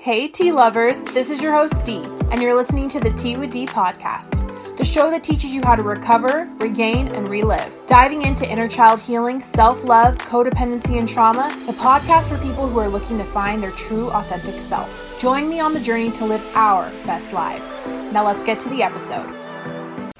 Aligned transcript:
Hey, 0.00 0.28
tea 0.28 0.50
lovers, 0.50 1.04
this 1.04 1.28
is 1.28 1.42
your 1.42 1.52
host, 1.52 1.84
Dee, 1.84 2.02
and 2.30 2.40
you're 2.40 2.54
listening 2.54 2.88
to 2.88 2.98
the 2.98 3.12
Tea 3.12 3.36
with 3.36 3.50
Dee 3.50 3.66
podcast, 3.66 4.78
the 4.78 4.84
show 4.84 5.10
that 5.10 5.22
teaches 5.22 5.52
you 5.52 5.60
how 5.62 5.74
to 5.74 5.82
recover, 5.82 6.48
regain, 6.56 7.08
and 7.08 7.28
relive. 7.28 7.82
Diving 7.84 8.22
into 8.22 8.50
inner 8.50 8.66
child 8.66 8.98
healing, 8.98 9.42
self 9.42 9.84
love, 9.84 10.16
codependency, 10.16 10.98
and 10.98 11.06
trauma, 11.06 11.54
the 11.66 11.72
podcast 11.72 12.30
for 12.30 12.38
people 12.38 12.66
who 12.66 12.78
are 12.78 12.88
looking 12.88 13.18
to 13.18 13.24
find 13.24 13.62
their 13.62 13.72
true, 13.72 14.08
authentic 14.12 14.58
self. 14.58 15.18
Join 15.20 15.50
me 15.50 15.60
on 15.60 15.74
the 15.74 15.80
journey 15.80 16.10
to 16.12 16.24
live 16.24 16.42
our 16.54 16.88
best 17.04 17.34
lives. 17.34 17.84
Now, 17.86 18.24
let's 18.24 18.42
get 18.42 18.58
to 18.60 18.70
the 18.70 18.82
episode. 18.82 19.39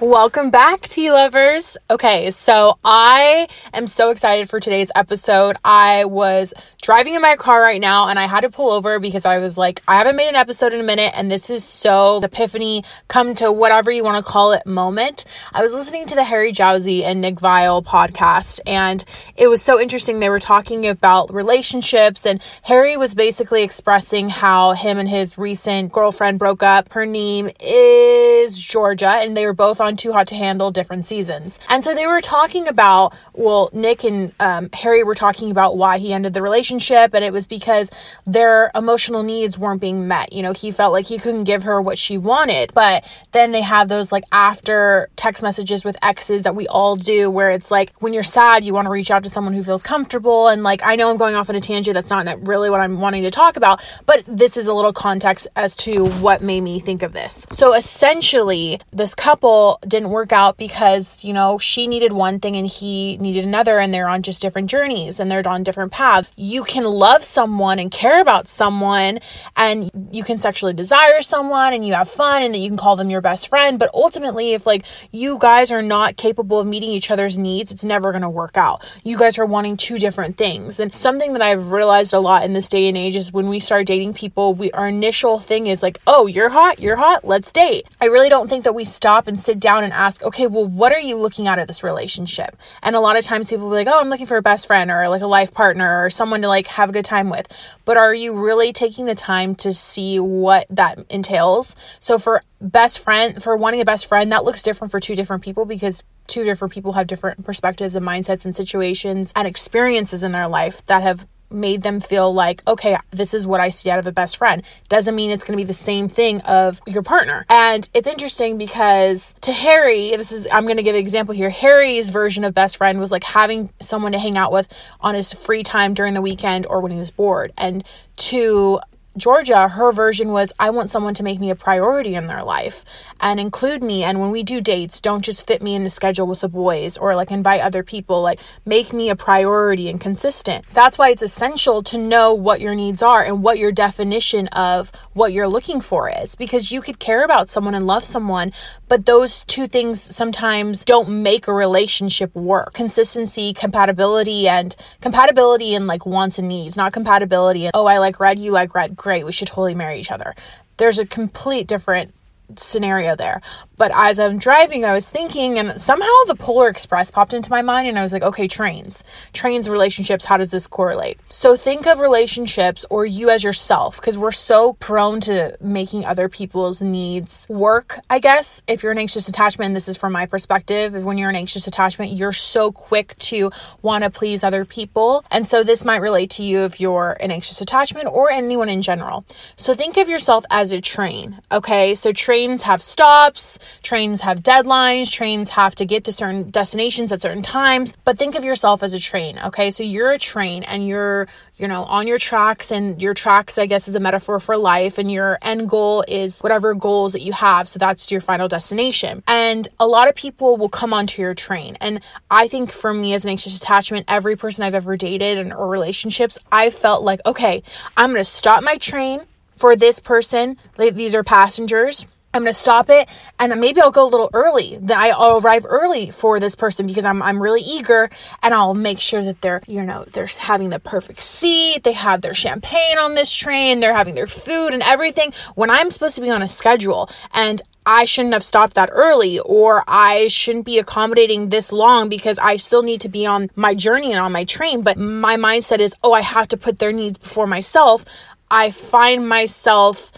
Welcome 0.00 0.48
back, 0.48 0.80
tea 0.80 1.12
lovers. 1.12 1.76
Okay, 1.90 2.30
so 2.30 2.78
I 2.82 3.48
am 3.74 3.86
so 3.86 4.08
excited 4.08 4.48
for 4.48 4.58
today's 4.58 4.90
episode. 4.94 5.58
I 5.62 6.06
was 6.06 6.54
driving 6.80 7.12
in 7.12 7.20
my 7.20 7.36
car 7.36 7.60
right 7.60 7.82
now 7.82 8.08
and 8.08 8.18
I 8.18 8.26
had 8.26 8.40
to 8.40 8.48
pull 8.48 8.70
over 8.70 8.98
because 8.98 9.26
I 9.26 9.36
was 9.36 9.58
like, 9.58 9.82
I 9.86 9.96
haven't 9.96 10.16
made 10.16 10.30
an 10.30 10.36
episode 10.36 10.72
in 10.72 10.80
a 10.80 10.84
minute, 10.84 11.12
and 11.14 11.30
this 11.30 11.50
is 11.50 11.64
so 11.64 12.18
epiphany, 12.22 12.82
come 13.08 13.34
to 13.34 13.52
whatever 13.52 13.90
you 13.90 14.02
want 14.02 14.16
to 14.16 14.22
call 14.22 14.52
it 14.52 14.64
moment. 14.64 15.26
I 15.52 15.60
was 15.60 15.74
listening 15.74 16.06
to 16.06 16.14
the 16.14 16.24
Harry 16.24 16.50
Jowsey 16.50 17.02
and 17.02 17.20
Nick 17.20 17.34
Viall 17.34 17.84
podcast, 17.84 18.60
and 18.66 19.04
it 19.36 19.48
was 19.48 19.60
so 19.60 19.78
interesting. 19.78 20.18
They 20.18 20.30
were 20.30 20.38
talking 20.38 20.88
about 20.88 21.30
relationships, 21.30 22.24
and 22.24 22.40
Harry 22.62 22.96
was 22.96 23.14
basically 23.14 23.62
expressing 23.62 24.30
how 24.30 24.72
him 24.72 24.98
and 24.98 25.10
his 25.10 25.36
recent 25.36 25.92
girlfriend 25.92 26.38
broke 26.38 26.62
up. 26.62 26.90
Her 26.94 27.04
name 27.04 27.50
is 27.60 28.58
Georgia, 28.58 29.10
and 29.10 29.36
they 29.36 29.44
were 29.44 29.52
both 29.52 29.78
on 29.78 29.89
on 29.90 29.96
Too 29.96 30.12
Hot 30.12 30.26
to 30.28 30.36
Handle 30.36 30.70
different 30.70 31.04
seasons. 31.04 31.58
And 31.68 31.84
so 31.84 31.94
they 31.94 32.06
were 32.06 32.20
talking 32.20 32.68
about, 32.68 33.14
well, 33.34 33.70
Nick 33.72 34.04
and 34.04 34.32
um, 34.38 34.70
Harry 34.72 35.02
were 35.02 35.14
talking 35.14 35.50
about 35.50 35.76
why 35.76 35.98
he 35.98 36.12
ended 36.12 36.32
the 36.32 36.42
relationship, 36.42 37.12
and 37.12 37.24
it 37.24 37.32
was 37.32 37.46
because 37.46 37.90
their 38.24 38.70
emotional 38.74 39.22
needs 39.22 39.58
weren't 39.58 39.80
being 39.80 40.06
met. 40.06 40.32
You 40.32 40.42
know, 40.42 40.52
he 40.52 40.70
felt 40.70 40.92
like 40.92 41.06
he 41.06 41.18
couldn't 41.18 41.44
give 41.44 41.64
her 41.64 41.82
what 41.82 41.98
she 41.98 42.16
wanted. 42.16 42.72
But 42.72 43.04
then 43.32 43.50
they 43.50 43.62
have 43.62 43.88
those 43.88 44.12
like 44.12 44.24
after 44.32 45.10
text 45.16 45.42
messages 45.42 45.84
with 45.84 45.96
exes 46.02 46.44
that 46.44 46.54
we 46.54 46.68
all 46.68 46.94
do, 46.96 47.28
where 47.28 47.50
it's 47.50 47.70
like 47.70 47.92
when 47.98 48.12
you're 48.12 48.22
sad, 48.22 48.64
you 48.64 48.72
want 48.72 48.86
to 48.86 48.90
reach 48.90 49.10
out 49.10 49.24
to 49.24 49.28
someone 49.28 49.52
who 49.54 49.64
feels 49.64 49.82
comfortable. 49.82 50.46
And 50.48 50.62
like, 50.62 50.82
I 50.84 50.94
know 50.94 51.10
I'm 51.10 51.16
going 51.16 51.34
off 51.34 51.50
on 51.50 51.56
a 51.56 51.60
tangent. 51.60 51.94
That's 51.94 52.10
not 52.10 52.46
really 52.46 52.70
what 52.70 52.80
I'm 52.80 53.00
wanting 53.00 53.24
to 53.24 53.30
talk 53.30 53.56
about, 53.56 53.82
but 54.06 54.22
this 54.28 54.56
is 54.56 54.68
a 54.68 54.72
little 54.72 54.92
context 54.92 55.48
as 55.56 55.74
to 55.76 56.06
what 56.20 56.42
made 56.42 56.60
me 56.60 56.78
think 56.78 57.02
of 57.02 57.12
this. 57.12 57.44
So 57.50 57.74
essentially, 57.74 58.80
this 58.92 59.14
couple 59.14 59.79
didn't 59.86 60.10
work 60.10 60.32
out 60.32 60.56
because, 60.56 61.24
you 61.24 61.32
know, 61.32 61.58
she 61.58 61.86
needed 61.86 62.12
one 62.12 62.40
thing 62.40 62.56
and 62.56 62.66
he 62.66 63.16
needed 63.18 63.44
another, 63.44 63.78
and 63.78 63.92
they're 63.94 64.08
on 64.08 64.22
just 64.22 64.42
different 64.42 64.68
journeys 64.68 65.18
and 65.18 65.30
they're 65.30 65.46
on 65.48 65.62
different 65.62 65.90
paths. 65.90 66.28
You 66.36 66.64
can 66.64 66.84
love 66.84 67.24
someone 67.24 67.78
and 67.78 67.90
care 67.90 68.20
about 68.20 68.48
someone, 68.48 69.20
and 69.56 69.90
you 70.12 70.22
can 70.22 70.38
sexually 70.38 70.74
desire 70.74 71.22
someone 71.22 71.72
and 71.72 71.86
you 71.86 71.94
have 71.94 72.10
fun, 72.10 72.42
and 72.42 72.54
that 72.54 72.58
you 72.58 72.68
can 72.68 72.76
call 72.76 72.96
them 72.96 73.10
your 73.10 73.20
best 73.20 73.48
friend. 73.48 73.78
But 73.78 73.90
ultimately, 73.94 74.52
if 74.52 74.66
like 74.66 74.84
you 75.12 75.38
guys 75.38 75.72
are 75.72 75.82
not 75.82 76.16
capable 76.16 76.60
of 76.60 76.66
meeting 76.66 76.90
each 76.90 77.10
other's 77.10 77.38
needs, 77.38 77.72
it's 77.72 77.84
never 77.84 78.12
going 78.12 78.22
to 78.22 78.28
work 78.28 78.56
out. 78.56 78.84
You 79.02 79.18
guys 79.18 79.38
are 79.38 79.46
wanting 79.46 79.76
two 79.76 79.98
different 79.98 80.36
things. 80.36 80.78
And 80.78 80.94
something 80.94 81.32
that 81.32 81.42
I've 81.42 81.72
realized 81.72 82.12
a 82.12 82.20
lot 82.20 82.44
in 82.44 82.52
this 82.52 82.68
day 82.68 82.88
and 82.88 82.96
age 82.96 83.16
is 83.16 83.32
when 83.32 83.48
we 83.48 83.60
start 83.60 83.86
dating 83.86 84.14
people, 84.14 84.54
we 84.54 84.70
our 84.72 84.88
initial 84.88 85.40
thing 85.40 85.66
is 85.66 85.82
like, 85.82 85.98
oh, 86.06 86.26
you're 86.26 86.50
hot, 86.50 86.80
you're 86.80 86.96
hot, 86.96 87.24
let's 87.24 87.50
date. 87.50 87.86
I 88.00 88.06
really 88.06 88.28
don't 88.28 88.48
think 88.48 88.64
that 88.64 88.74
we 88.74 88.84
stop 88.84 89.26
and 89.26 89.38
sit 89.38 89.58
down 89.58 89.69
down 89.70 89.84
and 89.84 89.92
ask, 89.92 90.22
okay, 90.22 90.46
well, 90.46 90.66
what 90.66 90.92
are 90.92 91.00
you 91.00 91.16
looking 91.16 91.46
out 91.46 91.58
of 91.58 91.66
this 91.66 91.84
relationship? 91.84 92.56
And 92.82 92.96
a 92.96 93.00
lot 93.00 93.16
of 93.16 93.24
times 93.24 93.48
people 93.48 93.66
will 93.66 93.76
be 93.76 93.84
like, 93.84 93.86
oh, 93.86 94.00
I'm 94.00 94.08
looking 94.08 94.26
for 94.26 94.36
a 94.36 94.42
best 94.42 94.66
friend 94.66 94.90
or 94.90 95.08
like 95.08 95.22
a 95.22 95.28
life 95.28 95.54
partner 95.54 96.04
or 96.04 96.10
someone 96.10 96.42
to 96.42 96.48
like 96.48 96.66
have 96.66 96.88
a 96.88 96.92
good 96.92 97.04
time 97.04 97.30
with. 97.30 97.46
But 97.84 97.96
are 97.96 98.12
you 98.12 98.38
really 98.38 98.72
taking 98.72 99.04
the 99.04 99.14
time 99.14 99.54
to 99.56 99.72
see 99.72 100.18
what 100.18 100.66
that 100.70 101.04
entails? 101.08 101.76
So 102.00 102.18
for 102.18 102.42
best 102.60 102.98
friend, 102.98 103.40
for 103.42 103.56
wanting 103.56 103.80
a 103.80 103.84
best 103.84 104.06
friend, 104.06 104.32
that 104.32 104.44
looks 104.44 104.62
different 104.62 104.90
for 104.90 104.98
two 104.98 105.14
different 105.14 105.44
people 105.44 105.64
because 105.64 106.02
two 106.26 106.44
different 106.44 106.72
people 106.72 106.92
have 106.92 107.06
different 107.06 107.44
perspectives 107.44 107.94
and 107.96 108.06
mindsets 108.06 108.44
and 108.44 108.54
situations 108.54 109.32
and 109.36 109.46
experiences 109.46 110.22
in 110.22 110.32
their 110.32 110.48
life 110.48 110.84
that 110.86 111.02
have 111.02 111.26
made 111.50 111.82
them 111.82 112.00
feel 112.00 112.32
like, 112.32 112.62
okay, 112.66 112.96
this 113.10 113.34
is 113.34 113.46
what 113.46 113.60
I 113.60 113.68
see 113.68 113.90
out 113.90 113.98
of 113.98 114.06
a 114.06 114.12
best 114.12 114.36
friend. 114.36 114.62
Doesn't 114.88 115.14
mean 115.14 115.30
it's 115.30 115.44
going 115.44 115.58
to 115.58 115.62
be 115.62 115.66
the 115.66 115.74
same 115.74 116.08
thing 116.08 116.40
of 116.42 116.80
your 116.86 117.02
partner. 117.02 117.44
And 117.48 117.88
it's 117.94 118.08
interesting 118.08 118.58
because 118.58 119.34
to 119.42 119.52
Harry, 119.52 120.16
this 120.16 120.32
is, 120.32 120.46
I'm 120.52 120.64
going 120.64 120.76
to 120.76 120.82
give 120.82 120.94
an 120.94 121.00
example 121.00 121.34
here. 121.34 121.50
Harry's 121.50 122.08
version 122.08 122.44
of 122.44 122.54
best 122.54 122.76
friend 122.76 123.00
was 123.00 123.12
like 123.12 123.24
having 123.24 123.70
someone 123.80 124.12
to 124.12 124.18
hang 124.18 124.36
out 124.36 124.52
with 124.52 124.72
on 125.00 125.14
his 125.14 125.32
free 125.32 125.62
time 125.62 125.94
during 125.94 126.14
the 126.14 126.22
weekend 126.22 126.66
or 126.66 126.80
when 126.80 126.92
he 126.92 126.98
was 126.98 127.10
bored. 127.10 127.52
And 127.56 127.84
to 128.16 128.80
Georgia, 129.16 129.66
her 129.66 129.90
version 129.90 130.30
was 130.30 130.52
I 130.58 130.70
want 130.70 130.88
someone 130.88 131.14
to 131.14 131.24
make 131.24 131.40
me 131.40 131.50
a 131.50 131.56
priority 131.56 132.14
in 132.14 132.28
their 132.28 132.44
life 132.44 132.84
and 133.18 133.40
include 133.40 133.82
me. 133.82 134.04
And 134.04 134.20
when 134.20 134.30
we 134.30 134.44
do 134.44 134.60
dates, 134.60 135.00
don't 135.00 135.24
just 135.24 135.48
fit 135.48 135.62
me 135.62 135.74
in 135.74 135.82
the 135.82 135.90
schedule 135.90 136.28
with 136.28 136.40
the 136.40 136.48
boys 136.48 136.96
or 136.96 137.16
like 137.16 137.32
invite 137.32 137.60
other 137.60 137.82
people. 137.82 138.22
Like 138.22 138.38
make 138.64 138.92
me 138.92 139.10
a 139.10 139.16
priority 139.16 139.88
and 139.90 140.00
consistent. 140.00 140.64
That's 140.74 140.96
why 140.96 141.08
it's 141.10 141.22
essential 141.22 141.82
to 141.84 141.98
know 141.98 142.32
what 142.34 142.60
your 142.60 142.76
needs 142.76 143.02
are 143.02 143.24
and 143.24 143.42
what 143.42 143.58
your 143.58 143.72
definition 143.72 144.46
of 144.48 144.92
what 145.14 145.32
you're 145.32 145.48
looking 145.48 145.80
for 145.80 146.08
is 146.08 146.36
because 146.36 146.70
you 146.70 146.80
could 146.80 147.00
care 147.00 147.24
about 147.24 147.50
someone 147.50 147.74
and 147.74 147.88
love 147.88 148.04
someone, 148.04 148.52
but 148.86 149.06
those 149.06 149.42
two 149.44 149.66
things 149.66 150.00
sometimes 150.00 150.84
don't 150.84 151.08
make 151.08 151.48
a 151.48 151.52
relationship 151.52 152.32
work. 152.36 152.74
Consistency, 152.74 153.52
compatibility, 153.54 154.46
and 154.46 154.76
compatibility 155.00 155.74
in 155.74 155.88
like 155.88 156.06
wants 156.06 156.38
and 156.38 156.46
needs, 156.46 156.76
not 156.76 156.92
compatibility. 156.92 157.66
And, 157.66 157.72
oh, 157.74 157.86
I 157.86 157.98
like 157.98 158.20
red, 158.20 158.38
you 158.38 158.52
like 158.52 158.72
red 158.72 158.96
great, 159.00 159.24
we 159.24 159.32
should 159.32 159.48
totally 159.48 159.74
marry 159.74 159.98
each 159.98 160.10
other. 160.10 160.34
There's 160.76 160.98
a 160.98 161.06
complete 161.06 161.66
different 161.66 162.12
scenario 162.58 163.16
there. 163.16 163.40
But 163.76 163.92
as 163.94 164.18
I'm 164.18 164.38
driving, 164.38 164.84
I 164.84 164.92
was 164.92 165.08
thinking, 165.08 165.58
and 165.58 165.80
somehow 165.80 166.06
the 166.26 166.34
Polar 166.34 166.68
Express 166.68 167.10
popped 167.10 167.32
into 167.32 167.50
my 167.50 167.62
mind, 167.62 167.88
and 167.88 167.98
I 167.98 168.02
was 168.02 168.12
like, 168.12 168.22
okay, 168.22 168.46
trains, 168.46 169.04
trains, 169.32 169.70
relationships, 169.70 170.24
how 170.24 170.36
does 170.36 170.50
this 170.50 170.66
correlate? 170.66 171.18
So 171.28 171.56
think 171.56 171.86
of 171.86 172.00
relationships 172.00 172.84
or 172.90 173.06
you 173.06 173.30
as 173.30 173.42
yourself, 173.42 173.96
because 173.96 174.18
we're 174.18 174.32
so 174.32 174.74
prone 174.74 175.20
to 175.20 175.56
making 175.60 176.04
other 176.04 176.28
people's 176.28 176.82
needs 176.82 177.46
work, 177.48 177.98
I 178.10 178.18
guess. 178.18 178.62
If 178.66 178.82
you're 178.82 178.92
an 178.92 178.98
anxious 178.98 179.28
attachment, 179.28 179.74
this 179.74 179.88
is 179.88 179.96
from 179.96 180.12
my 180.12 180.26
perspective, 180.26 180.92
when 181.04 181.16
you're 181.16 181.30
an 181.30 181.36
anxious 181.36 181.66
attachment, 181.66 182.12
you're 182.12 182.32
so 182.32 182.72
quick 182.72 183.16
to 183.18 183.50
want 183.80 184.04
to 184.04 184.10
please 184.10 184.44
other 184.44 184.64
people. 184.64 185.24
And 185.30 185.46
so 185.46 185.64
this 185.64 185.84
might 185.84 186.02
relate 186.02 186.30
to 186.30 186.44
you 186.44 186.60
if 186.60 186.80
you're 186.80 187.16
an 187.20 187.30
anxious 187.30 187.60
attachment 187.60 188.08
or 188.08 188.30
anyone 188.30 188.68
in 188.68 188.82
general. 188.82 189.24
So 189.56 189.72
think 189.72 189.96
of 189.96 190.08
yourself 190.08 190.44
as 190.50 190.72
a 190.72 190.80
train, 190.80 191.40
okay? 191.50 191.94
So 191.94 192.12
trains 192.40 192.62
have 192.62 192.80
stops 192.80 193.58
Trains 193.82 194.20
have 194.20 194.40
deadlines, 194.40 195.10
trains 195.10 195.50
have 195.50 195.74
to 195.74 195.84
get 195.84 196.04
to 196.04 196.12
certain 196.12 196.50
destinations 196.50 197.12
at 197.12 197.20
certain 197.20 197.42
times. 197.42 197.94
But 198.04 198.18
think 198.18 198.34
of 198.34 198.44
yourself 198.44 198.82
as 198.82 198.92
a 198.94 198.98
train, 198.98 199.38
okay? 199.38 199.70
So 199.70 199.82
you're 199.82 200.12
a 200.12 200.18
train 200.18 200.62
and 200.62 200.86
you're, 200.86 201.28
you 201.56 201.66
know, 201.68 201.84
on 201.84 202.06
your 202.06 202.18
tracks, 202.18 202.70
and 202.70 203.00
your 203.00 203.14
tracks, 203.14 203.58
I 203.58 203.66
guess, 203.66 203.88
is 203.88 203.94
a 203.94 204.00
metaphor 204.00 204.40
for 204.40 204.56
life, 204.56 204.98
and 204.98 205.10
your 205.10 205.38
end 205.42 205.68
goal 205.68 206.04
is 206.08 206.40
whatever 206.40 206.74
goals 206.74 207.12
that 207.12 207.22
you 207.22 207.32
have. 207.32 207.68
So 207.68 207.78
that's 207.78 208.10
your 208.10 208.20
final 208.20 208.48
destination. 208.48 209.22
And 209.26 209.68
a 209.78 209.86
lot 209.86 210.08
of 210.08 210.14
people 210.14 210.56
will 210.56 210.68
come 210.68 210.92
onto 210.92 211.20
your 211.22 211.34
train. 211.34 211.76
And 211.80 212.00
I 212.30 212.48
think 212.48 212.70
for 212.72 212.92
me 212.92 213.14
as 213.14 213.24
an 213.24 213.30
anxious 213.30 213.56
attachment, 213.56 214.06
every 214.08 214.36
person 214.36 214.64
I've 214.64 214.74
ever 214.74 214.96
dated 214.96 215.38
and 215.38 215.52
or 215.52 215.68
relationships, 215.68 216.38
I 216.52 216.70
felt 216.70 217.02
like, 217.02 217.20
okay, 217.26 217.62
I'm 217.96 218.10
gonna 218.12 218.24
stop 218.24 218.62
my 218.62 218.76
train 218.76 219.20
for 219.56 219.76
this 219.76 220.00
person. 220.00 220.56
Like, 220.78 220.94
these 220.94 221.14
are 221.14 221.22
passengers 221.22 222.06
I'm 222.32 222.44
to 222.44 222.54
stop 222.54 222.90
it 222.90 223.08
and 223.40 223.60
maybe 223.60 223.80
I'll 223.80 223.90
go 223.90 224.06
a 224.06 224.08
little 224.08 224.30
early. 224.32 224.78
Then 224.80 224.96
I'll 224.96 225.38
arrive 225.38 225.66
early 225.68 226.10
for 226.10 226.38
this 226.38 226.54
person 226.54 226.86
because 226.86 227.04
I'm, 227.04 227.22
I'm 227.22 227.42
really 227.42 227.62
eager 227.62 228.08
and 228.42 228.54
I'll 228.54 228.74
make 228.74 229.00
sure 229.00 229.24
that 229.24 229.40
they're, 229.40 229.62
you 229.66 229.82
know, 229.82 230.04
they're 230.12 230.28
having 230.38 230.70
the 230.70 230.78
perfect 230.78 231.22
seat. 231.22 231.82
They 231.82 231.92
have 231.92 232.20
their 232.20 232.34
champagne 232.34 232.98
on 232.98 233.14
this 233.14 233.32
train. 233.32 233.80
They're 233.80 233.94
having 233.94 234.14
their 234.14 234.28
food 234.28 234.72
and 234.72 234.82
everything 234.82 235.32
when 235.56 235.70
I'm 235.70 235.90
supposed 235.90 236.14
to 236.16 236.20
be 236.20 236.30
on 236.30 236.40
a 236.40 236.46
schedule 236.46 237.10
and 237.34 237.60
I 237.84 238.04
shouldn't 238.04 238.34
have 238.34 238.44
stopped 238.44 238.74
that 238.74 238.90
early 238.92 239.40
or 239.40 239.82
I 239.88 240.28
shouldn't 240.28 240.66
be 240.66 240.78
accommodating 240.78 241.48
this 241.48 241.72
long 241.72 242.08
because 242.08 242.38
I 242.38 242.56
still 242.56 242.82
need 242.82 243.00
to 243.00 243.08
be 243.08 243.26
on 243.26 243.50
my 243.56 243.74
journey 243.74 244.12
and 244.12 244.20
on 244.20 244.30
my 244.30 244.44
train. 244.44 244.82
But 244.82 244.98
my 244.98 245.36
mindset 245.36 245.80
is, 245.80 245.96
oh, 246.04 246.12
I 246.12 246.20
have 246.20 246.46
to 246.48 246.56
put 246.56 246.78
their 246.78 246.92
needs 246.92 247.18
before 247.18 247.48
myself. 247.48 248.04
I 248.52 248.70
find 248.70 249.28
myself 249.28 250.12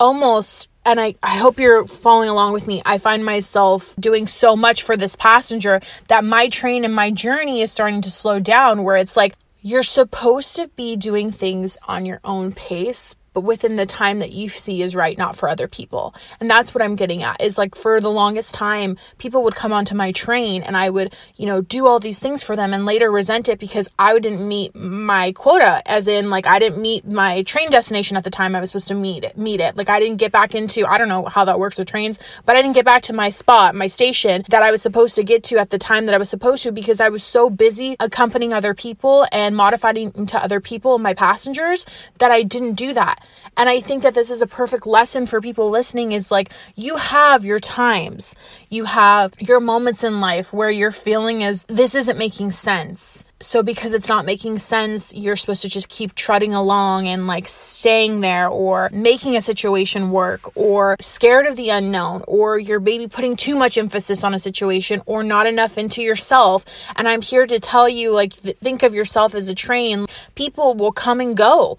almost 0.00 0.68
and 0.88 0.98
I, 0.98 1.14
I 1.22 1.36
hope 1.36 1.58
you're 1.58 1.86
following 1.86 2.30
along 2.30 2.54
with 2.54 2.66
me. 2.66 2.80
I 2.86 2.96
find 2.96 3.22
myself 3.22 3.94
doing 4.00 4.26
so 4.26 4.56
much 4.56 4.82
for 4.82 4.96
this 4.96 5.16
passenger 5.16 5.82
that 6.08 6.24
my 6.24 6.48
train 6.48 6.82
and 6.82 6.94
my 6.94 7.10
journey 7.10 7.60
is 7.60 7.70
starting 7.70 8.00
to 8.00 8.10
slow 8.10 8.40
down, 8.40 8.84
where 8.84 8.96
it's 8.96 9.16
like 9.16 9.34
you're 9.60 9.82
supposed 9.82 10.56
to 10.56 10.68
be 10.76 10.96
doing 10.96 11.30
things 11.30 11.76
on 11.86 12.06
your 12.06 12.20
own 12.24 12.52
pace, 12.52 13.14
but 13.32 13.42
within 13.42 13.76
the 13.76 13.86
time 13.86 14.18
that 14.18 14.32
you 14.32 14.48
see 14.48 14.82
is 14.82 14.94
right, 14.94 15.16
not 15.16 15.36
for 15.36 15.48
other 15.48 15.68
people. 15.68 16.14
And 16.40 16.50
that's 16.50 16.74
what 16.74 16.82
I'm 16.82 16.96
getting 16.96 17.22
at 17.22 17.40
is 17.40 17.58
like 17.58 17.74
for 17.74 18.00
the 18.00 18.10
longest 18.10 18.54
time, 18.54 18.96
people 19.18 19.42
would 19.44 19.54
come 19.54 19.72
onto 19.72 19.94
my 19.94 20.12
train 20.12 20.62
and 20.62 20.76
I 20.76 20.90
would, 20.90 21.14
you 21.36 21.46
know, 21.46 21.60
do 21.60 21.86
all 21.86 22.00
these 22.00 22.20
things 22.20 22.42
for 22.42 22.56
them 22.56 22.72
and 22.72 22.84
later 22.84 23.10
resent 23.10 23.48
it 23.48 23.58
because 23.58 23.88
I 23.98 24.18
didn't 24.18 24.46
meet 24.46 24.74
my 24.74 25.32
quota, 25.32 25.82
as 25.86 26.08
in 26.08 26.30
like 26.30 26.46
I 26.46 26.58
didn't 26.58 26.80
meet 26.80 27.06
my 27.06 27.42
train 27.42 27.70
destination 27.70 28.16
at 28.16 28.24
the 28.24 28.30
time 28.30 28.54
I 28.54 28.60
was 28.60 28.70
supposed 28.70 28.88
to 28.88 28.94
meet 28.94 29.24
it, 29.24 29.36
meet 29.36 29.60
it. 29.60 29.76
Like 29.76 29.88
I 29.88 30.00
didn't 30.00 30.16
get 30.16 30.32
back 30.32 30.54
into, 30.54 30.86
I 30.86 30.98
don't 30.98 31.08
know 31.08 31.26
how 31.26 31.44
that 31.44 31.58
works 31.58 31.78
with 31.78 31.88
trains, 31.88 32.18
but 32.44 32.56
I 32.56 32.62
didn't 32.62 32.74
get 32.74 32.84
back 32.84 33.02
to 33.04 33.12
my 33.12 33.28
spot, 33.28 33.74
my 33.74 33.86
station 33.86 34.44
that 34.48 34.62
I 34.62 34.70
was 34.70 34.82
supposed 34.82 35.16
to 35.16 35.24
get 35.24 35.44
to 35.44 35.58
at 35.58 35.70
the 35.70 35.78
time 35.78 36.06
that 36.06 36.14
I 36.14 36.18
was 36.18 36.28
supposed 36.28 36.62
to 36.64 36.72
because 36.72 37.00
I 37.00 37.08
was 37.08 37.22
so 37.22 37.50
busy 37.50 37.96
accompanying 38.00 38.52
other 38.52 38.74
people 38.74 39.26
and 39.32 39.56
modifying 39.56 40.26
to 40.26 40.42
other 40.42 40.60
people, 40.60 40.98
my 40.98 41.14
passengers, 41.14 41.84
that 42.18 42.30
I 42.30 42.42
didn't 42.42 42.74
do 42.74 42.92
that. 42.94 43.17
And 43.56 43.68
I 43.68 43.80
think 43.80 44.02
that 44.02 44.14
this 44.14 44.30
is 44.30 44.40
a 44.40 44.46
perfect 44.46 44.86
lesson 44.86 45.26
for 45.26 45.40
people 45.40 45.70
listening 45.70 46.12
is 46.12 46.30
like 46.30 46.52
you 46.76 46.96
have 46.96 47.44
your 47.44 47.58
times. 47.58 48.34
You 48.70 48.84
have 48.84 49.34
your 49.40 49.60
moments 49.60 50.04
in 50.04 50.20
life 50.20 50.52
where 50.52 50.70
you're 50.70 50.92
feeling 50.92 51.42
as 51.42 51.64
this 51.64 51.94
isn't 51.94 52.18
making 52.18 52.52
sense. 52.52 53.24
So 53.40 53.62
because 53.62 53.92
it's 53.92 54.08
not 54.08 54.24
making 54.24 54.58
sense, 54.58 55.14
you're 55.14 55.36
supposed 55.36 55.62
to 55.62 55.68
just 55.68 55.88
keep 55.88 56.14
trudging 56.16 56.54
along 56.54 57.06
and 57.06 57.28
like 57.28 57.46
staying 57.46 58.20
there 58.20 58.48
or 58.48 58.90
making 58.92 59.36
a 59.36 59.40
situation 59.40 60.10
work 60.10 60.56
or 60.56 60.96
scared 61.00 61.46
of 61.46 61.54
the 61.54 61.68
unknown 61.70 62.24
or 62.26 62.58
you're 62.58 62.80
maybe 62.80 63.06
putting 63.06 63.36
too 63.36 63.54
much 63.54 63.78
emphasis 63.78 64.24
on 64.24 64.34
a 64.34 64.40
situation 64.40 65.02
or 65.06 65.22
not 65.22 65.46
enough 65.46 65.78
into 65.78 66.02
yourself. 66.02 66.64
And 66.96 67.08
I'm 67.08 67.22
here 67.22 67.46
to 67.46 67.60
tell 67.60 67.88
you 67.88 68.10
like 68.10 68.34
th- 68.42 68.56
think 68.58 68.82
of 68.82 68.92
yourself 68.92 69.34
as 69.34 69.48
a 69.48 69.54
train. 69.54 70.06
People 70.34 70.74
will 70.74 70.92
come 70.92 71.20
and 71.20 71.36
go 71.36 71.78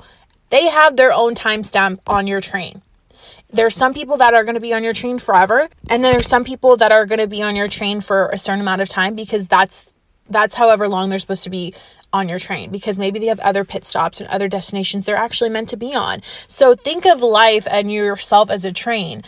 they 0.50 0.68
have 0.68 0.96
their 0.96 1.13
own 1.13 1.36
timestamp 1.36 2.00
on 2.07 2.28
your 2.28 2.42
train. 2.42 2.81
There's 3.51 3.75
some 3.75 3.94
people 3.94 4.18
that 4.18 4.34
are 4.34 4.44
going 4.44 4.56
to 4.56 4.62
be 4.62 4.74
on 4.74 4.84
your 4.84 4.94
train 4.94 5.18
forever, 5.18 5.69
and 5.88 6.04
then 6.04 6.13
there's 6.13 6.28
some 6.28 6.44
people 6.44 6.78
that 6.78 6.92
are 6.92 7.06
going 7.06 7.19
to 7.19 7.28
be 7.28 7.42
on 7.42 7.56
your 7.56 7.68
train 7.68 8.00
for 8.01 8.30
a 8.30 8.38
certain 8.38 8.62
amount 8.62 8.81
of 8.81 8.90
time 8.90 9.16
because 9.16 9.48
that's 9.48 9.92
that's 10.30 10.54
however 10.54 10.88
long 10.88 11.10
they're 11.10 11.18
supposed 11.18 11.44
to 11.44 11.50
be 11.50 11.74
on 12.12 12.28
your 12.28 12.40
train 12.40 12.72
because 12.72 12.98
maybe 12.98 13.19
they 13.19 13.28
have 13.28 13.40
other 13.40 13.63
pit 13.63 13.86
stops 13.86 14.19
and 14.19 14.30
other 14.30 14.48
destinations 14.48 15.06
they're 15.06 15.16
actually 15.16 15.50
meant 15.50 15.69
to 15.69 15.78
be 15.78 15.94
on. 15.94 16.22
So 16.48 16.75
think 16.75 17.06
of 17.06 17.22
life 17.22 17.68
and 17.69 17.92
yourself 17.92 18.50
as 18.50 18.66
a 18.66 18.72
train 18.72 19.24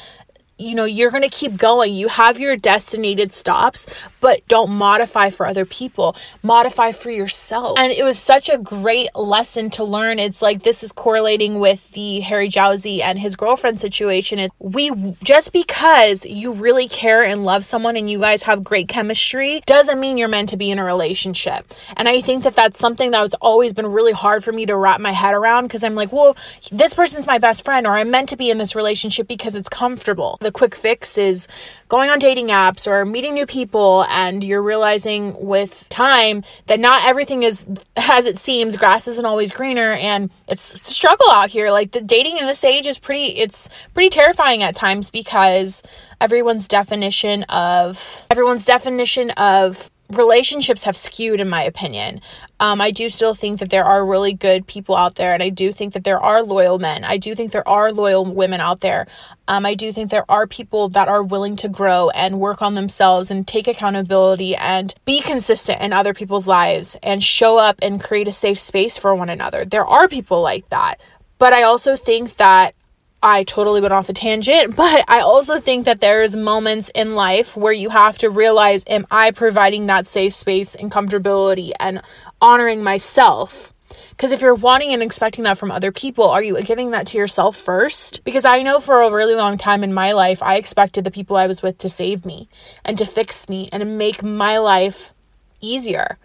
you 0.61 0.75
know, 0.75 0.85
you're 0.85 1.11
going 1.11 1.23
to 1.23 1.29
keep 1.29 1.57
going. 1.57 1.95
You 1.95 2.07
have 2.07 2.39
your 2.39 2.55
destinated 2.55 3.33
stops, 3.33 3.87
but 4.19 4.47
don't 4.47 4.71
modify 4.71 5.29
for 5.29 5.47
other 5.47 5.65
people. 5.65 6.15
Modify 6.43 6.91
for 6.91 7.09
yourself. 7.09 7.77
And 7.77 7.91
it 7.91 8.03
was 8.03 8.19
such 8.19 8.49
a 8.49 8.57
great 8.57 9.09
lesson 9.15 9.69
to 9.71 9.83
learn. 9.83 10.19
It's 10.19 10.41
like 10.41 10.63
this 10.63 10.83
is 10.83 10.91
correlating 10.91 11.59
with 11.59 11.89
the 11.91 12.19
Harry 12.21 12.49
Jowsey 12.49 13.01
and 13.01 13.17
his 13.17 13.35
girlfriend 13.35 13.79
situation. 13.79 14.39
It, 14.39 14.51
we 14.59 14.91
just 15.23 15.51
because 15.51 16.25
you 16.25 16.53
really 16.53 16.87
care 16.87 17.23
and 17.23 17.43
love 17.43 17.65
someone 17.65 17.97
and 17.97 18.09
you 18.09 18.19
guys 18.19 18.43
have 18.43 18.63
great 18.63 18.87
chemistry 18.87 19.61
doesn't 19.65 19.99
mean 19.99 20.17
you're 20.17 20.27
meant 20.27 20.49
to 20.49 20.57
be 20.57 20.69
in 20.69 20.79
a 20.79 20.83
relationship. 20.83 21.73
And 21.97 22.07
I 22.07 22.21
think 22.21 22.43
that 22.43 22.55
that's 22.55 22.79
something 22.79 23.11
that's 23.11 23.33
always 23.41 23.73
been 23.73 23.87
really 23.87 24.13
hard 24.13 24.43
for 24.43 24.51
me 24.51 24.65
to 24.67 24.75
wrap 24.75 25.01
my 25.01 25.11
head 25.11 25.33
around 25.33 25.65
because 25.65 25.83
I'm 25.83 25.95
like, 25.95 26.11
well, 26.11 26.37
this 26.71 26.93
person's 26.93 27.25
my 27.25 27.37
best 27.37 27.65
friend 27.65 27.87
or 27.87 27.97
I'm 27.97 28.11
meant 28.11 28.29
to 28.29 28.37
be 28.37 28.49
in 28.49 28.57
this 28.57 28.75
relationship 28.75 29.27
because 29.27 29.55
it's 29.55 29.69
comfortable. 29.69 30.37
The 30.41 30.50
quick 30.51 30.75
fix 30.75 31.17
is 31.17 31.47
going 31.87 32.09
on 32.09 32.19
dating 32.19 32.47
apps 32.47 32.87
or 32.87 33.05
meeting 33.05 33.33
new 33.33 33.45
people 33.45 34.05
and 34.09 34.43
you're 34.43 34.61
realizing 34.61 35.35
with 35.39 35.87
time 35.89 36.43
that 36.67 36.79
not 36.79 37.03
everything 37.05 37.43
is 37.43 37.65
as 37.97 38.25
it 38.25 38.37
seems 38.37 38.77
grass 38.77 39.07
isn't 39.07 39.25
always 39.25 39.51
greener 39.51 39.93
and 39.93 40.29
it's 40.47 40.73
a 40.73 40.77
struggle 40.77 41.29
out 41.31 41.49
here. 41.49 41.71
Like 41.71 41.91
the 41.91 42.01
dating 42.01 42.37
in 42.37 42.45
this 42.45 42.63
age 42.63 42.87
is 42.87 42.99
pretty 42.99 43.37
it's 43.37 43.69
pretty 43.93 44.09
terrifying 44.09 44.63
at 44.63 44.75
times 44.75 45.09
because 45.09 45.83
everyone's 46.19 46.67
definition 46.67 47.43
of 47.43 48.25
everyone's 48.29 48.65
definition 48.65 49.31
of 49.31 49.89
relationships 50.11 50.83
have 50.83 50.97
skewed 50.97 51.41
in 51.41 51.49
my 51.49 51.63
opinion. 51.63 52.21
Um, 52.59 52.79
i 52.79 52.91
do 52.91 53.09
still 53.09 53.33
think 53.33 53.59
that 53.59 53.69
there 53.69 53.85
are 53.85 54.05
really 54.05 54.33
good 54.33 54.67
people 54.67 54.95
out 54.95 55.15
there 55.15 55.33
and 55.33 55.41
i 55.41 55.49
do 55.49 55.71
think 55.71 55.93
that 55.93 56.03
there 56.03 56.19
are 56.19 56.43
loyal 56.43 56.79
men. 56.79 57.03
I 57.03 57.17
do 57.17 57.33
think 57.35 57.51
there 57.51 57.67
are 57.67 57.91
loyal 57.91 58.25
women 58.25 58.61
out 58.61 58.81
there. 58.81 59.07
Um, 59.47 59.65
i 59.65 59.73
do 59.73 59.91
think 59.91 60.09
there 60.09 60.29
are 60.29 60.47
people 60.47 60.89
that 60.89 61.07
are 61.07 61.23
willing 61.23 61.55
to 61.57 61.69
grow 61.69 62.09
and 62.09 62.39
work 62.39 62.61
on 62.61 62.75
themselves 62.75 63.31
and 63.31 63.47
take 63.47 63.67
accountability 63.67 64.55
and 64.55 64.93
be 65.05 65.21
consistent 65.21 65.81
in 65.81 65.93
other 65.93 66.13
people's 66.13 66.47
lives 66.47 66.97
and 67.01 67.23
show 67.23 67.57
up 67.57 67.77
and 67.81 68.03
create 68.03 68.27
a 68.27 68.31
safe 68.31 68.59
space 68.59 68.97
for 68.97 69.15
one 69.15 69.29
another. 69.29 69.65
There 69.65 69.85
are 69.85 70.07
people 70.07 70.41
like 70.41 70.67
that. 70.69 70.95
But 71.37 71.53
i 71.53 71.63
also 71.63 71.95
think 71.95 72.37
that 72.37 72.75
I 73.23 73.43
totally 73.43 73.81
went 73.81 73.93
off 73.93 74.09
a 74.09 74.13
tangent, 74.13 74.75
but 74.75 75.05
I 75.07 75.19
also 75.19 75.59
think 75.59 75.85
that 75.85 76.01
there's 76.01 76.35
moments 76.35 76.89
in 76.95 77.13
life 77.13 77.55
where 77.55 77.73
you 77.73 77.89
have 77.89 78.17
to 78.19 78.29
realize 78.29 78.83
am 78.87 79.05
I 79.11 79.31
providing 79.31 79.85
that 79.85 80.07
safe 80.07 80.33
space 80.33 80.73
and 80.73 80.91
comfortability 80.91 81.71
and 81.79 82.01
honoring 82.41 82.83
myself? 82.83 83.73
Because 84.09 84.31
if 84.31 84.41
you're 84.41 84.55
wanting 84.55 84.93
and 84.93 85.03
expecting 85.03 85.43
that 85.43 85.57
from 85.57 85.71
other 85.71 85.91
people, 85.91 86.25
are 86.25 86.43
you 86.43 86.59
giving 86.63 86.91
that 86.91 87.07
to 87.07 87.17
yourself 87.17 87.55
first? 87.55 88.23
Because 88.23 88.45
I 88.45 88.61
know 88.61 88.79
for 88.79 89.01
a 89.01 89.11
really 89.11 89.35
long 89.35 89.57
time 89.57 89.83
in 89.83 89.93
my 89.93 90.13
life, 90.13 90.41
I 90.41 90.55
expected 90.55 91.03
the 91.03 91.11
people 91.11 91.35
I 91.37 91.47
was 91.47 91.61
with 91.61 91.77
to 91.79 91.89
save 91.89 92.25
me 92.25 92.49
and 92.83 92.97
to 92.97 93.05
fix 93.05 93.47
me 93.49 93.69
and 93.71 93.97
make 93.97 94.23
my 94.23 94.57
life 94.57 95.13
easier 95.59 96.17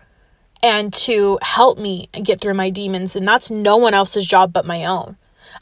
and 0.62 0.92
to 0.94 1.38
help 1.42 1.78
me 1.78 2.08
get 2.12 2.40
through 2.40 2.54
my 2.54 2.70
demons. 2.70 3.16
And 3.16 3.26
that's 3.26 3.50
no 3.50 3.76
one 3.76 3.94
else's 3.94 4.26
job 4.26 4.52
but 4.52 4.66
my 4.66 4.84
own. 4.84 5.16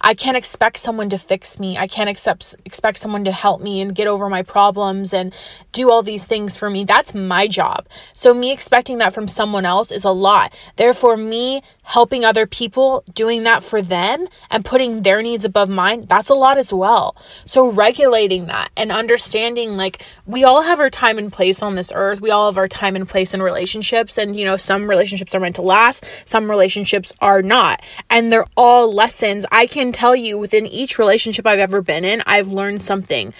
I 0.04 0.12
can't 0.12 0.36
expect 0.36 0.76
someone 0.76 1.08
to 1.08 1.18
fix 1.18 1.58
me. 1.58 1.78
I 1.78 1.86
can't 1.86 2.10
accept, 2.10 2.54
expect 2.66 2.98
someone 2.98 3.24
to 3.24 3.32
help 3.32 3.62
me 3.62 3.80
and 3.80 3.94
get 3.94 4.06
over 4.06 4.28
my 4.28 4.42
problems 4.42 5.14
and 5.14 5.34
do 5.72 5.90
all 5.90 6.02
these 6.02 6.26
things 6.26 6.58
for 6.58 6.68
me. 6.68 6.84
That's 6.84 7.14
my 7.14 7.48
job. 7.48 7.88
So, 8.12 8.34
me 8.34 8.52
expecting 8.52 8.98
that 8.98 9.14
from 9.14 9.26
someone 9.26 9.64
else 9.64 9.90
is 9.90 10.04
a 10.04 10.10
lot. 10.10 10.52
Therefore, 10.76 11.16
me 11.16 11.62
helping 11.84 12.22
other 12.22 12.46
people, 12.46 13.02
doing 13.14 13.44
that 13.44 13.62
for 13.62 13.80
them 13.80 14.28
and 14.50 14.62
putting 14.64 15.02
their 15.02 15.22
needs 15.22 15.44
above 15.44 15.70
mine, 15.70 16.04
that's 16.06 16.28
a 16.28 16.34
lot 16.34 16.58
as 16.58 16.72
well. 16.72 17.16
So, 17.46 17.70
regulating 17.70 18.46
that 18.46 18.70
and 18.76 18.92
understanding 18.92 19.78
like 19.78 20.04
we 20.26 20.44
all 20.44 20.60
have 20.60 20.80
our 20.80 20.90
time 20.90 21.16
and 21.16 21.32
place 21.32 21.62
on 21.62 21.76
this 21.76 21.90
earth. 21.94 22.20
We 22.20 22.30
all 22.30 22.50
have 22.50 22.58
our 22.58 22.68
time 22.68 22.94
and 22.94 23.08
place 23.08 23.32
in 23.32 23.40
relationships. 23.40 24.18
And, 24.18 24.36
you 24.36 24.44
know, 24.44 24.58
some 24.58 24.86
relationships 24.86 25.34
are 25.34 25.40
meant 25.40 25.56
to 25.56 25.62
last, 25.62 26.04
some 26.26 26.50
relationships 26.50 27.10
are 27.22 27.40
not. 27.40 27.80
And 28.10 28.30
they're 28.30 28.46
all 28.54 28.92
lessons. 28.92 29.46
I 29.50 29.66
can 29.66 29.93
tell 29.94 30.14
you 30.16 30.36
within 30.36 30.66
each 30.66 30.98
relationship 30.98 31.46
I've 31.46 31.58
ever 31.58 31.80
been 31.80 32.04
in, 32.04 32.22
I've 32.26 32.48
learned 32.48 32.82
something 32.82 33.32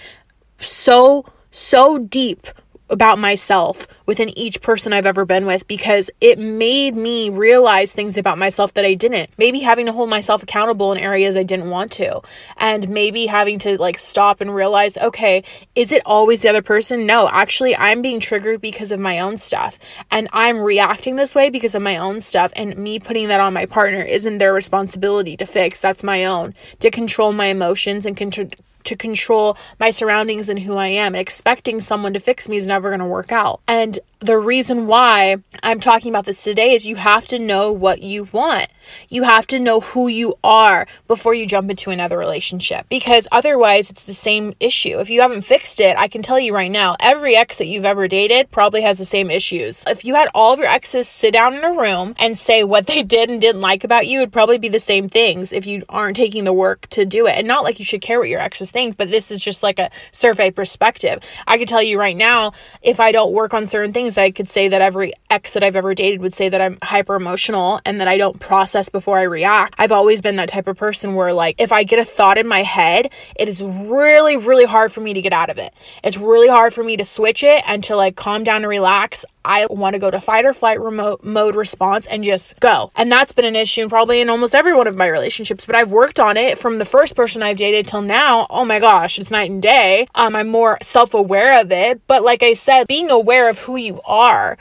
so, 0.57 1.25
so 1.51 1.97
deep 1.97 2.47
about 2.89 3.17
myself 3.17 3.87
within 4.05 4.29
each 4.37 4.61
person 4.61 4.93
I've 4.93 5.05
ever 5.05 5.25
been 5.25 5.45
with 5.45 5.67
because 5.67 6.11
it 6.21 6.37
made 6.37 6.95
me 6.95 7.29
realize 7.29 7.93
things 7.93 8.15
about 8.17 8.37
myself 8.37 8.73
that 8.75 8.85
I 8.85 8.93
didn't. 8.93 9.31
Maybe 9.37 9.61
having 9.61 9.87
to 9.87 9.91
hold 9.91 10.09
myself 10.09 10.43
accountable 10.43 10.91
in 10.91 10.99
areas 10.99 11.35
I 11.35 11.43
didn't 11.43 11.69
want 11.69 11.91
to. 11.93 12.21
And 12.57 12.87
maybe 12.89 13.25
having 13.25 13.57
to 13.59 13.79
like 13.79 13.97
stop 13.97 14.39
and 14.41 14.53
realize, 14.53 14.97
okay, 14.97 15.43
is 15.73 15.91
it 15.91 16.03
always 16.05 16.41
the 16.41 16.49
other 16.49 16.61
person? 16.61 17.05
No, 17.05 17.27
actually, 17.29 17.75
I'm 17.75 18.01
being 18.01 18.19
triggered 18.19 18.61
because 18.61 18.91
of 18.91 18.99
my 18.99 19.19
own 19.19 19.37
stuff. 19.37 19.79
And 20.11 20.29
I'm 20.31 20.59
reacting 20.59 21.15
this 21.15 21.33
way 21.33 21.49
because 21.49 21.75
of 21.75 21.81
my 21.81 21.97
own 21.97 22.21
stuff. 22.21 22.53
And 22.55 22.77
me 22.77 22.99
putting 22.99 23.27
that 23.29 23.39
on 23.39 23.53
my 23.53 23.65
partner 23.65 24.01
isn't 24.01 24.37
their 24.37 24.53
responsibility 24.53 25.35
to 25.37 25.45
fix. 25.45 25.81
That's 25.81 26.03
my 26.03 26.25
own. 26.25 26.53
To 26.81 26.91
control 26.91 27.33
my 27.33 27.47
emotions 27.47 28.05
and 28.05 28.15
control 28.15 28.49
to 28.85 28.95
control 28.95 29.57
my 29.79 29.91
surroundings 29.91 30.49
and 30.49 30.59
who 30.59 30.75
I 30.75 30.87
am. 30.87 31.15
Expecting 31.15 31.81
someone 31.81 32.13
to 32.13 32.19
fix 32.19 32.47
me 32.49 32.57
is 32.57 32.67
never 32.67 32.89
going 32.89 32.99
to 32.99 33.05
work 33.05 33.31
out. 33.31 33.61
And 33.67 33.99
the 34.19 34.37
reason 34.37 34.87
why 34.87 35.37
I'm 35.61 35.79
talking 35.79 36.09
about 36.09 36.25
this 36.25 36.43
today 36.43 36.73
is 36.73 36.87
you 36.87 36.95
have 36.95 37.25
to 37.27 37.39
know 37.39 37.71
what 37.71 38.01
you 38.01 38.27
want. 38.31 38.67
You 39.09 39.23
have 39.23 39.47
to 39.47 39.59
know 39.59 39.79
who 39.79 40.07
you 40.07 40.35
are 40.43 40.87
before 41.07 41.33
you 41.33 41.45
jump 41.45 41.69
into 41.69 41.91
another 41.91 42.17
relationship 42.17 42.87
because 42.89 43.27
otherwise 43.31 43.89
it's 43.89 44.03
the 44.03 44.13
same 44.13 44.53
issue. 44.59 44.99
If 44.99 45.09
you 45.09 45.21
haven't 45.21 45.41
fixed 45.41 45.79
it, 45.79 45.97
I 45.97 46.07
can 46.07 46.21
tell 46.21 46.39
you 46.39 46.53
right 46.53 46.71
now, 46.71 46.95
every 46.99 47.35
ex 47.35 47.57
that 47.57 47.67
you've 47.67 47.85
ever 47.85 48.07
dated 48.07 48.51
probably 48.51 48.81
has 48.81 48.97
the 48.97 49.05
same 49.05 49.29
issues. 49.29 49.83
If 49.87 50.05
you 50.05 50.15
had 50.15 50.29
all 50.33 50.53
of 50.53 50.59
your 50.59 50.67
exes 50.67 51.07
sit 51.07 51.33
down 51.33 51.55
in 51.55 51.63
a 51.63 51.73
room 51.73 52.15
and 52.17 52.37
say 52.37 52.63
what 52.63 52.87
they 52.87 53.03
did 53.03 53.29
and 53.29 53.41
didn't 53.41 53.61
like 53.61 53.83
about 53.83 54.07
you, 54.07 54.19
it'd 54.19 54.33
probably 54.33 54.57
be 54.57 54.69
the 54.69 54.79
same 54.79 55.09
things 55.09 55.51
if 55.51 55.67
you 55.67 55.83
aren't 55.89 56.17
taking 56.17 56.43
the 56.43 56.53
work 56.53 56.87
to 56.87 57.05
do 57.05 57.27
it. 57.27 57.35
And 57.37 57.47
not 57.47 57.63
like 57.63 57.79
you 57.79 57.85
should 57.85 58.01
care 58.01 58.19
what 58.19 58.29
your 58.29 58.39
exes 58.39 58.71
think, 58.71 58.97
but 58.97 59.11
this 59.11 59.31
is 59.31 59.39
just 59.39 59.63
like 59.63 59.79
a 59.79 59.91
survey 60.11 60.51
perspective. 60.51 61.21
I 61.47 61.57
can 61.57 61.67
tell 61.67 61.81
you 61.81 61.99
right 61.99 62.15
now, 62.15 62.53
if 62.81 62.99
I 62.99 63.11
don't 63.11 63.33
work 63.33 63.53
on 63.53 63.65
certain 63.65 63.93
things, 64.05 64.17
I 64.17 64.31
could 64.31 64.49
say 64.49 64.67
that 64.67 64.81
every 64.81 65.13
ex 65.29 65.53
that 65.53 65.63
I've 65.63 65.75
ever 65.75 65.93
dated 65.95 66.21
would 66.21 66.33
say 66.33 66.49
that 66.49 66.61
I'm 66.61 66.77
hyper 66.83 67.15
emotional 67.15 67.81
and 67.85 67.99
that 67.99 68.07
I 68.07 68.17
don't 68.17 68.39
process 68.39 68.89
before 68.89 69.17
I 69.17 69.23
react. 69.23 69.75
I've 69.77 69.91
always 69.91 70.21
been 70.21 70.35
that 70.35 70.49
type 70.49 70.67
of 70.67 70.77
person 70.77 71.15
where, 71.15 71.33
like, 71.33 71.55
if 71.57 71.71
I 71.71 71.83
get 71.83 71.99
a 71.99 72.05
thought 72.05 72.37
in 72.37 72.47
my 72.47 72.61
head, 72.63 73.11
it 73.37 73.49
is 73.49 73.63
really, 73.63 74.37
really 74.37 74.65
hard 74.65 74.91
for 74.91 75.01
me 75.01 75.13
to 75.13 75.21
get 75.21 75.33
out 75.33 75.49
of 75.49 75.57
it. 75.57 75.73
It's 76.03 76.17
really 76.17 76.47
hard 76.47 76.73
for 76.73 76.83
me 76.83 76.97
to 76.97 77.03
switch 77.03 77.43
it 77.43 77.63
and 77.65 77.83
to 77.85 77.95
like 77.95 78.15
calm 78.15 78.43
down 78.43 78.57
and 78.57 78.69
relax 78.69 79.25
I 79.45 79.67
want 79.67 79.93
to 79.93 79.99
go 79.99 80.09
to 80.09 80.19
fight 80.19 80.43
or 80.43 80.53
flight 80.53 80.81
remote 80.81 81.23
mode 81.23 81.55
response 81.55 82.05
and 82.07 82.23
just 82.23 82.59
go. 82.59 82.91
And 82.95 83.11
that's 83.11 83.31
been 83.31 83.45
an 83.45 83.55
issue 83.55 83.87
probably 83.87 84.19
in 84.19 84.29
almost 84.29 84.55
every 84.55 84.73
one 84.73 84.87
of 84.87 84.95
my 84.95 85.07
relationships, 85.07 85.65
but 85.65 85.75
I've 85.75 85.91
worked 85.91 86.19
on 86.19 86.35
it 86.35 86.57
from 86.57 86.79
the 86.79 86.85
first 86.85 87.15
person 87.15 87.43
I've 87.43 87.57
dated 87.57 87.87
till 87.87 88.01
now. 88.01 88.47
Oh 88.49 88.65
my 88.65 88.79
gosh, 88.79 89.19
it's 89.19 89.31
night 89.31 89.51
and 89.51 89.61
day. 89.61 90.07
Um, 90.15 90.35
I'm 90.35 90.47
more 90.47 90.77
self 90.81 91.13
aware 91.13 91.61
of 91.61 91.71
it. 91.71 92.01
But 92.07 92.23
like 92.23 92.43
I 92.43 92.53
said, 92.53 92.87
being 92.87 93.09
aware 93.09 93.47
of 93.47 93.59
who 93.59 93.75
you 93.75 94.01
are 94.05 94.57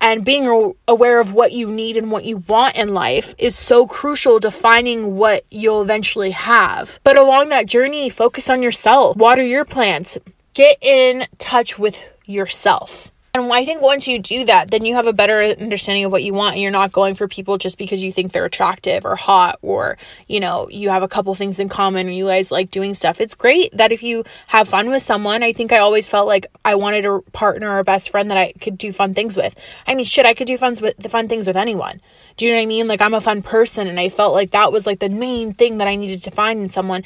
and 0.00 0.24
being 0.24 0.74
aware 0.86 1.20
of 1.20 1.32
what 1.32 1.52
you 1.52 1.70
need 1.70 1.96
and 1.96 2.10
what 2.10 2.24
you 2.24 2.38
want 2.38 2.76
in 2.76 2.94
life 2.94 3.34
is 3.38 3.56
so 3.56 3.86
crucial 3.86 4.38
to 4.40 4.50
finding 4.50 5.16
what 5.16 5.44
you'll 5.50 5.82
eventually 5.82 6.30
have. 6.30 7.00
But 7.02 7.16
along 7.16 7.48
that 7.48 7.66
journey, 7.66 8.08
focus 8.08 8.48
on 8.48 8.62
yourself, 8.62 9.16
water 9.16 9.42
your 9.42 9.64
plants, 9.64 10.16
get 10.54 10.78
in 10.80 11.26
touch 11.38 11.78
with 11.78 11.96
yourself. 12.26 13.12
And 13.38 13.52
I 13.52 13.64
think 13.64 13.80
once 13.80 14.08
you 14.08 14.18
do 14.18 14.44
that, 14.44 14.70
then 14.70 14.84
you 14.84 14.94
have 14.94 15.06
a 15.06 15.12
better 15.12 15.40
understanding 15.42 16.04
of 16.04 16.12
what 16.12 16.22
you 16.22 16.34
want. 16.34 16.54
And 16.54 16.62
you're 16.62 16.70
not 16.70 16.92
going 16.92 17.14
for 17.14 17.28
people 17.28 17.58
just 17.58 17.78
because 17.78 18.02
you 18.02 18.12
think 18.12 18.32
they're 18.32 18.44
attractive 18.44 19.04
or 19.04 19.16
hot 19.16 19.58
or, 19.62 19.96
you 20.26 20.40
know, 20.40 20.68
you 20.70 20.90
have 20.90 21.02
a 21.02 21.08
couple 21.08 21.34
things 21.34 21.58
in 21.58 21.68
common 21.68 22.06
and 22.06 22.16
you 22.16 22.26
guys 22.26 22.50
like 22.50 22.70
doing 22.70 22.94
stuff. 22.94 23.20
It's 23.20 23.34
great 23.34 23.76
that 23.76 23.92
if 23.92 24.02
you 24.02 24.24
have 24.48 24.68
fun 24.68 24.90
with 24.90 25.02
someone, 25.02 25.42
I 25.42 25.52
think 25.52 25.72
I 25.72 25.78
always 25.78 26.08
felt 26.08 26.26
like 26.26 26.46
I 26.64 26.74
wanted 26.74 27.04
a 27.04 27.20
partner 27.32 27.70
or 27.70 27.78
a 27.78 27.84
best 27.84 28.10
friend 28.10 28.30
that 28.30 28.38
I 28.38 28.52
could 28.60 28.76
do 28.76 28.92
fun 28.92 29.14
things 29.14 29.36
with. 29.36 29.54
I 29.86 29.94
mean, 29.94 30.04
shit, 30.04 30.26
I 30.26 30.34
could 30.34 30.46
do 30.46 30.58
fun 30.58 30.76
with 30.80 30.96
the 30.98 31.08
fun 31.08 31.28
things 31.28 31.46
with 31.46 31.56
anyone. 31.56 32.00
Do 32.36 32.44
you 32.44 32.52
know 32.52 32.58
what 32.58 32.62
I 32.62 32.66
mean? 32.66 32.86
Like 32.86 33.00
I'm 33.00 33.14
a 33.14 33.20
fun 33.20 33.42
person 33.42 33.88
and 33.88 33.98
I 33.98 34.08
felt 34.08 34.32
like 34.32 34.52
that 34.52 34.70
was 34.70 34.86
like 34.86 35.00
the 35.00 35.08
main 35.08 35.54
thing 35.54 35.78
that 35.78 35.88
I 35.88 35.96
needed 35.96 36.22
to 36.24 36.30
find 36.30 36.60
in 36.60 36.68
someone 36.68 37.04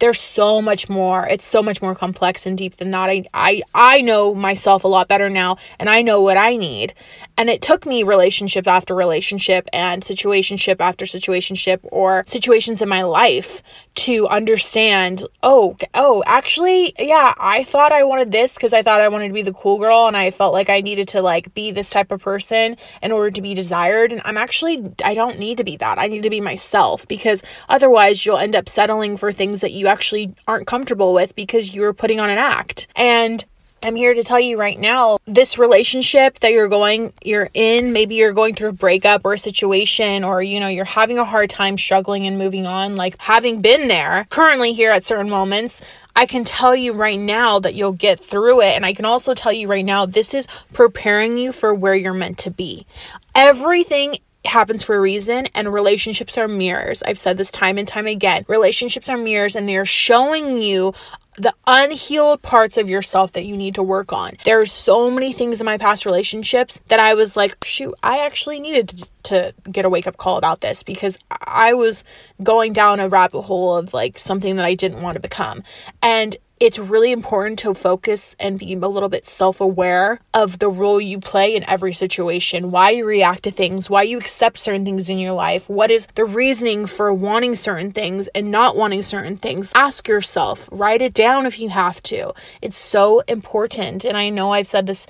there's 0.00 0.20
so 0.20 0.60
much 0.60 0.88
more 0.88 1.26
it's 1.28 1.44
so 1.44 1.62
much 1.62 1.80
more 1.80 1.94
complex 1.94 2.46
and 2.46 2.58
deep 2.58 2.76
than 2.78 2.90
that. 2.90 3.08
I, 3.08 3.24
I 3.32 3.62
i 3.74 4.00
know 4.00 4.34
myself 4.34 4.84
a 4.84 4.88
lot 4.88 5.08
better 5.08 5.30
now 5.30 5.56
and 5.78 5.88
i 5.88 6.02
know 6.02 6.20
what 6.20 6.36
i 6.36 6.56
need 6.56 6.94
and 7.40 7.48
it 7.48 7.62
took 7.62 7.86
me 7.86 8.02
relationship 8.02 8.68
after 8.68 8.94
relationship 8.94 9.66
and 9.72 10.02
situationship 10.02 10.76
after 10.78 11.06
situationship 11.06 11.78
or 11.84 12.22
situations 12.26 12.82
in 12.82 12.88
my 12.90 13.00
life 13.00 13.62
to 13.94 14.28
understand, 14.28 15.24
oh, 15.42 15.74
oh, 15.94 16.22
actually, 16.26 16.92
yeah, 16.98 17.32
I 17.38 17.64
thought 17.64 17.92
I 17.92 18.04
wanted 18.04 18.30
this 18.30 18.52
because 18.52 18.74
I 18.74 18.82
thought 18.82 19.00
I 19.00 19.08
wanted 19.08 19.28
to 19.28 19.32
be 19.32 19.40
the 19.40 19.54
cool 19.54 19.78
girl 19.78 20.06
and 20.06 20.18
I 20.18 20.32
felt 20.32 20.52
like 20.52 20.68
I 20.68 20.82
needed 20.82 21.08
to 21.08 21.22
like 21.22 21.54
be 21.54 21.70
this 21.70 21.88
type 21.88 22.12
of 22.12 22.20
person 22.20 22.76
in 23.02 23.10
order 23.10 23.30
to 23.30 23.40
be 23.40 23.54
desired. 23.54 24.12
And 24.12 24.20
I'm 24.26 24.36
actually 24.36 24.92
I 25.02 25.14
don't 25.14 25.38
need 25.38 25.56
to 25.56 25.64
be 25.64 25.78
that. 25.78 25.98
I 25.98 26.08
need 26.08 26.24
to 26.24 26.30
be 26.30 26.42
myself 26.42 27.08
because 27.08 27.42
otherwise 27.70 28.26
you'll 28.26 28.36
end 28.36 28.54
up 28.54 28.68
settling 28.68 29.16
for 29.16 29.32
things 29.32 29.62
that 29.62 29.72
you 29.72 29.86
actually 29.86 30.34
aren't 30.46 30.66
comfortable 30.66 31.14
with 31.14 31.34
because 31.36 31.74
you're 31.74 31.94
putting 31.94 32.20
on 32.20 32.28
an 32.28 32.36
act. 32.36 32.86
And 32.96 33.42
I'm 33.82 33.96
here 33.96 34.12
to 34.12 34.22
tell 34.22 34.40
you 34.40 34.58
right 34.58 34.78
now 34.78 35.18
this 35.26 35.56
relationship 35.58 36.40
that 36.40 36.52
you're 36.52 36.68
going 36.68 37.12
you're 37.22 37.48
in 37.54 37.92
maybe 37.92 38.14
you're 38.14 38.32
going 38.32 38.54
through 38.54 38.70
a 38.70 38.72
breakup 38.72 39.24
or 39.24 39.34
a 39.34 39.38
situation 39.38 40.22
or 40.22 40.42
you 40.42 40.60
know 40.60 40.68
you're 40.68 40.84
having 40.84 41.18
a 41.18 41.24
hard 41.24 41.48
time 41.48 41.78
struggling 41.78 42.26
and 42.26 42.36
moving 42.36 42.66
on 42.66 42.96
like 42.96 43.16
having 43.18 43.60
been 43.60 43.88
there 43.88 44.26
currently 44.28 44.72
here 44.72 44.90
at 44.90 45.04
certain 45.04 45.30
moments 45.30 45.80
I 46.14 46.26
can 46.26 46.44
tell 46.44 46.76
you 46.76 46.92
right 46.92 47.18
now 47.18 47.58
that 47.60 47.74
you'll 47.74 47.92
get 47.92 48.20
through 48.20 48.60
it 48.60 48.74
and 48.74 48.84
I 48.84 48.92
can 48.92 49.06
also 49.06 49.32
tell 49.32 49.52
you 49.52 49.66
right 49.66 49.84
now 49.84 50.04
this 50.04 50.34
is 50.34 50.46
preparing 50.72 51.38
you 51.38 51.50
for 51.50 51.74
where 51.74 51.94
you're 51.94 52.12
meant 52.12 52.38
to 52.38 52.50
be 52.50 52.86
everything 53.34 54.16
happens 54.44 54.82
for 54.82 54.96
a 54.96 55.00
reason 55.00 55.46
and 55.54 55.72
relationships 55.72 56.38
are 56.38 56.48
mirrors. 56.48 57.02
I've 57.02 57.18
said 57.18 57.36
this 57.36 57.50
time 57.50 57.76
and 57.76 57.86
time 57.86 58.06
again. 58.06 58.46
Relationships 58.48 59.10
are 59.10 59.18
mirrors 59.18 59.54
and 59.54 59.68
they're 59.68 59.84
showing 59.84 60.62
you 60.62 60.94
the 61.40 61.54
unhealed 61.66 62.42
parts 62.42 62.76
of 62.76 62.90
yourself 62.90 63.32
that 63.32 63.46
you 63.46 63.56
need 63.56 63.74
to 63.74 63.82
work 63.82 64.12
on. 64.12 64.32
There's 64.44 64.70
so 64.70 65.10
many 65.10 65.32
things 65.32 65.58
in 65.58 65.64
my 65.64 65.78
past 65.78 66.04
relationships 66.04 66.80
that 66.88 67.00
I 67.00 67.14
was 67.14 67.34
like, 67.34 67.56
shoot, 67.64 67.94
I 68.02 68.18
actually 68.18 68.60
needed 68.60 68.88
to, 68.88 69.10
to 69.22 69.54
get 69.70 69.86
a 69.86 69.88
wake 69.88 70.06
up 70.06 70.18
call 70.18 70.36
about 70.36 70.60
this 70.60 70.82
because 70.82 71.18
I 71.30 71.72
was 71.72 72.04
going 72.42 72.74
down 72.74 73.00
a 73.00 73.08
rabbit 73.08 73.40
hole 73.42 73.74
of 73.74 73.94
like 73.94 74.18
something 74.18 74.56
that 74.56 74.66
I 74.66 74.74
didn't 74.74 75.00
want 75.00 75.14
to 75.14 75.20
become. 75.20 75.62
And 76.02 76.36
it's 76.60 76.78
really 76.78 77.10
important 77.10 77.58
to 77.60 77.72
focus 77.72 78.36
and 78.38 78.58
be 78.58 78.74
a 78.74 78.78
little 78.78 79.08
bit 79.08 79.26
self 79.26 79.62
aware 79.62 80.20
of 80.34 80.58
the 80.58 80.68
role 80.68 81.00
you 81.00 81.18
play 81.18 81.56
in 81.56 81.64
every 81.64 81.94
situation, 81.94 82.70
why 82.70 82.90
you 82.90 83.06
react 83.06 83.44
to 83.44 83.50
things, 83.50 83.88
why 83.88 84.02
you 84.02 84.18
accept 84.18 84.58
certain 84.58 84.84
things 84.84 85.08
in 85.08 85.18
your 85.18 85.32
life, 85.32 85.70
what 85.70 85.90
is 85.90 86.06
the 86.16 86.24
reasoning 86.26 86.84
for 86.84 87.14
wanting 87.14 87.54
certain 87.54 87.90
things 87.90 88.28
and 88.28 88.50
not 88.50 88.76
wanting 88.76 89.02
certain 89.02 89.38
things. 89.38 89.72
Ask 89.74 90.06
yourself, 90.06 90.68
write 90.70 91.00
it 91.00 91.14
down 91.14 91.46
if 91.46 91.58
you 91.58 91.70
have 91.70 92.02
to. 92.04 92.34
It's 92.60 92.76
so 92.76 93.20
important. 93.20 94.04
And 94.04 94.16
I 94.16 94.28
know 94.28 94.52
I've 94.52 94.66
said 94.66 94.86
this 94.86 95.06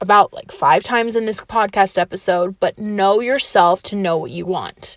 about 0.00 0.32
like 0.32 0.50
five 0.50 0.82
times 0.82 1.14
in 1.14 1.26
this 1.26 1.40
podcast 1.42 1.98
episode, 1.98 2.58
but 2.58 2.78
know 2.78 3.20
yourself 3.20 3.82
to 3.82 3.96
know 3.96 4.16
what 4.16 4.30
you 4.30 4.46
want. 4.46 4.96